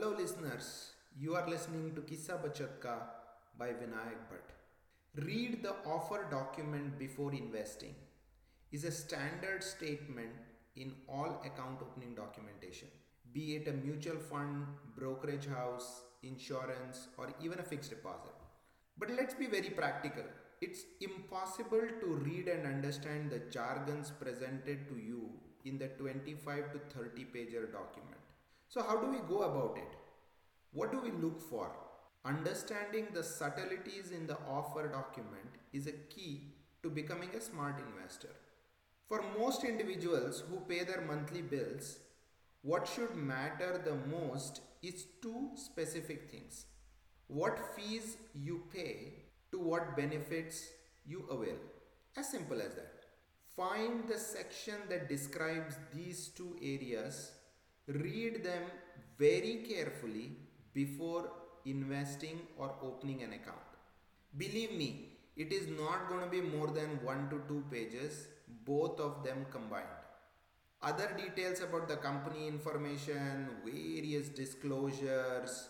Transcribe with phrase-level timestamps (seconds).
[0.00, 0.92] Hello, listeners.
[1.18, 2.98] You are listening to Kissa Bachat Ka
[3.58, 4.52] by Vinayak Bhatt.
[5.24, 7.96] Read the offer document before investing
[8.70, 10.36] is a standard statement
[10.76, 12.86] in all account opening documentation,
[13.32, 14.66] be it a mutual fund,
[14.96, 18.36] brokerage house, insurance, or even a fixed deposit.
[18.98, 20.30] But let's be very practical.
[20.60, 25.28] It's impossible to read and understand the jargons presented to you
[25.64, 28.27] in the 25 to 30 pager document.
[28.68, 29.96] So, how do we go about it?
[30.72, 31.70] What do we look for?
[32.24, 38.34] Understanding the subtleties in the offer document is a key to becoming a smart investor.
[39.08, 41.98] For most individuals who pay their monthly bills,
[42.60, 46.66] what should matter the most is two specific things.
[47.28, 49.14] What fees you pay
[49.50, 50.68] to what benefits
[51.06, 51.56] you avail.
[52.16, 52.92] As simple as that.
[53.56, 57.32] Find the section that describes these two areas,
[57.88, 58.62] read them
[59.18, 60.36] very carefully
[60.74, 61.30] before
[61.64, 63.56] investing or opening an account.
[64.36, 68.28] Believe me, it is not going to be more than one to two pages,
[68.64, 69.86] both of them combined.
[70.82, 75.68] Other details about the company information, various disclosures,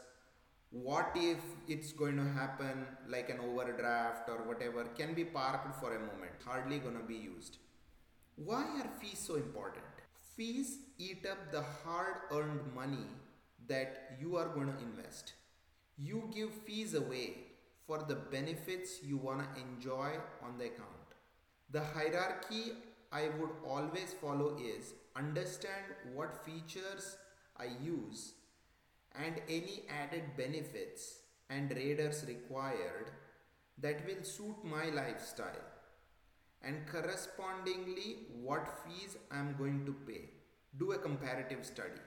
[0.71, 5.97] what if it's going to happen like an overdraft or whatever can be parked for
[5.97, 7.57] a moment, hardly going to be used.
[8.37, 9.85] Why are fees so important?
[10.39, 13.09] Fees eat up the hard earned money
[13.67, 15.33] that you are going to invest.
[15.97, 17.39] You give fees away
[17.89, 21.17] for the benefits you want to enjoy on the account.
[21.73, 22.75] The hierarchy
[23.11, 27.17] I would always follow is understand what features
[27.57, 28.35] I use
[29.17, 31.19] and any added benefits
[31.51, 33.11] and riders required
[33.79, 35.78] that will suit my lifestyle
[36.63, 40.31] and correspondingly what fees I am going to pay.
[40.77, 42.01] Do a comparative study.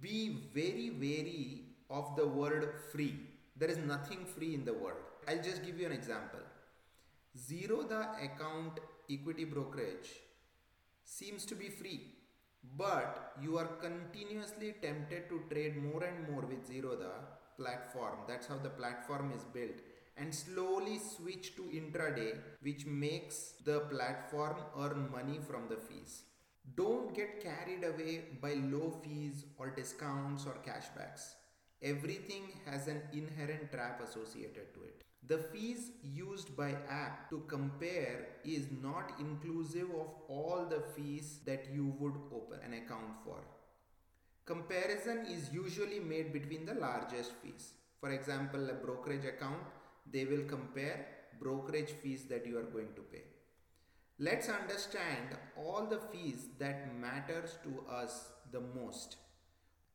[0.00, 3.16] Be very wary of the word free.
[3.56, 5.04] There is nothing free in the world.
[5.28, 6.40] I'll just give you an example.
[7.36, 10.10] Zerodha account equity brokerage
[11.04, 12.00] seems to be free,
[12.76, 17.12] but you are continuously tempted to trade more and more with Zerodha
[17.56, 18.18] platform.
[18.26, 19.80] That's how the platform is built
[20.16, 26.22] and slowly switch to intraday, which makes the platform earn money from the fees.
[26.76, 31.34] Don't get carried away by low fees or discounts or cashbacks.
[31.82, 35.02] Everything has an inherent trap associated to it.
[35.26, 41.66] The fees used by app to compare is not inclusive of all the fees that
[41.72, 43.38] you would open an account for.
[44.44, 47.74] Comparison is usually made between the largest fees.
[48.00, 49.62] For example, a brokerage account
[50.10, 51.06] they will compare
[51.40, 53.22] brokerage fees that you are going to pay.
[54.18, 59.16] Let's understand all the fees that matters to us the most.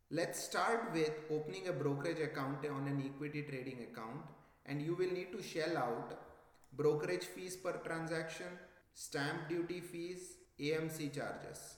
[0.10, 4.22] Let's start with opening a brokerage account on an equity trading account
[4.66, 6.20] and you will need to shell out
[6.74, 8.48] brokerage fees per transaction,
[8.94, 11.76] stamp duty fees, AMC charges.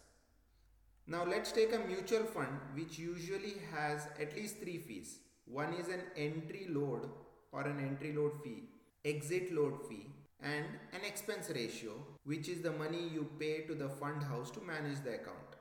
[1.07, 5.19] Now let's take a mutual fund which usually has at least three fees.
[5.45, 7.09] One is an entry load
[7.51, 8.63] or an entry load fee,
[9.05, 10.07] exit load fee,
[10.41, 11.91] and an expense ratio,
[12.23, 15.55] which is the money you pay to the fund house to manage the account.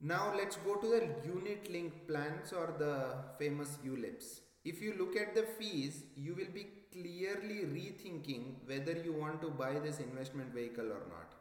[0.00, 4.40] Now let's go to the unit linked plans or the famous ULIPs.
[4.64, 9.48] If you look at the fees, you will be clearly rethinking whether you want to
[9.48, 11.34] buy this investment vehicle or not.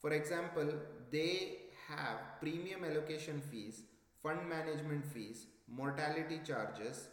[0.00, 0.72] For example,
[1.10, 1.58] they
[1.88, 3.82] have premium allocation fees,
[4.22, 7.08] fund management fees, mortality charges,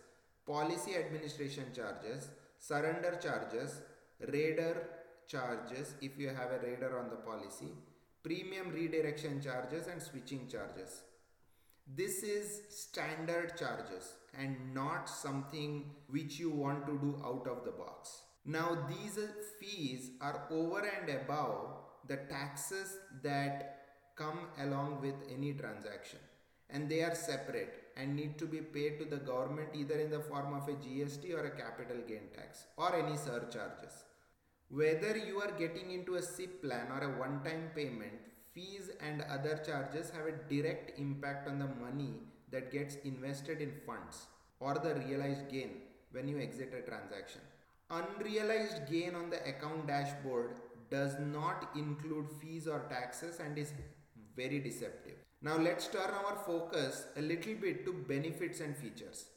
[0.45, 2.29] policy administration charges,
[2.59, 3.81] surrender charges,
[4.31, 4.87] rider
[5.27, 7.71] charges if you have a rider on the policy,
[8.23, 11.01] premium redirection charges and switching charges.
[11.87, 17.71] This is standard charges and not something which you want to do out of the
[17.71, 18.21] box.
[18.45, 19.19] Now these
[19.59, 21.77] fees are over and above
[22.07, 23.81] the taxes that
[24.15, 26.19] come along with any transaction
[26.69, 30.19] and they are separate and need to be paid to the government either in the
[30.19, 34.03] form of a GST or a capital gain tax or any surcharges.
[34.69, 38.13] Whether you are getting into a SIP plan or a one time payment,
[38.53, 42.13] fees and other charges have a direct impact on the money
[42.51, 44.25] that gets invested in funds
[44.59, 45.81] or the realized gain
[46.11, 47.41] when you exit a transaction.
[47.89, 50.55] Unrealized gain on the account dashboard
[50.89, 53.73] does not include fees or taxes and is
[54.35, 55.24] very deceptive.
[55.45, 59.27] Now let's turn our focus a little bit to benefits and features.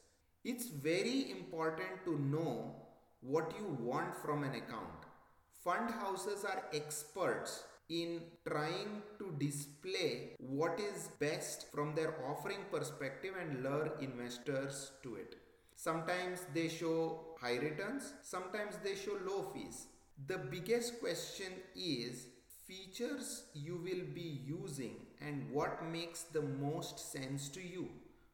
[0.43, 2.73] It's very important to know
[3.21, 5.05] what you want from an account.
[5.63, 13.35] Fund houses are experts in trying to display what is best from their offering perspective
[13.39, 15.35] and lure investors to it.
[15.75, 19.85] Sometimes they show high returns, sometimes they show low fees.
[20.25, 22.25] The biggest question is
[22.69, 24.95] features you will be using
[25.27, 27.87] and what makes the most sense to you.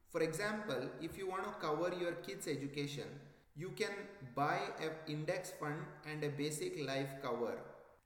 [0.09, 3.07] For example, if you want to cover your kids' education,
[3.55, 3.93] you can
[4.35, 5.79] buy an index fund
[6.09, 7.55] and a basic life cover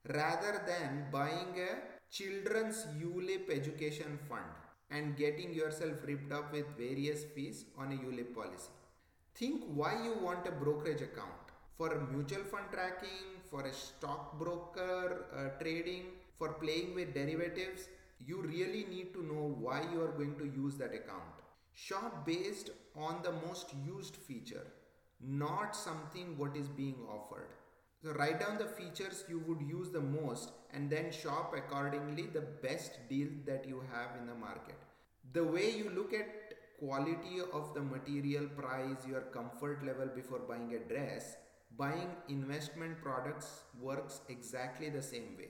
[0.08, 1.72] rather than buying a
[2.12, 4.52] children's ULIP education fund
[4.92, 8.72] and getting yourself ripped up with various fees on a ULIP policy.
[9.36, 11.50] Think why you want a brokerage account
[11.80, 16.04] for mutual fund tracking, for a stockbroker uh, trading,
[16.40, 17.90] for playing with derivatives.
[18.26, 21.44] You really need to know why you are going to use that account.
[21.74, 24.66] Shop based on the most used feature,
[25.22, 27.50] not something what is being offered.
[28.02, 32.42] So write down the features you would use the most and then shop accordingly the
[32.42, 34.76] best deal that you have in the market.
[35.34, 40.74] The way you look at quality of the material price, your comfort level before buying
[40.76, 41.36] a dress,
[41.78, 45.50] buying investment products works exactly the same way.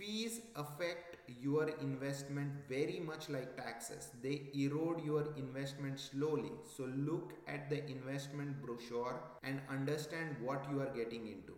[0.00, 4.08] Fees affect your investment very much like taxes.
[4.22, 6.52] They erode your investment slowly.
[6.74, 11.52] So look at the investment brochure and understand what you are getting into.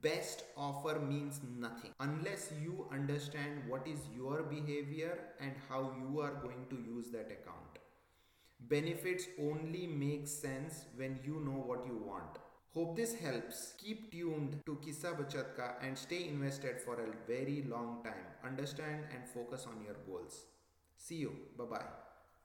[0.00, 6.40] Best offer means nothing unless you understand what is your behavior and how you are
[6.40, 7.80] going to use that account.
[8.60, 12.38] Benefits only make sense when you know what you want.
[12.74, 13.74] Hope this helps.
[13.78, 18.26] Keep tuned to Kissa Bachat Ka and stay invested for a very long time.
[18.44, 20.44] Understand and focus on your goals.
[20.96, 21.32] See you.
[21.56, 22.13] Bye bye.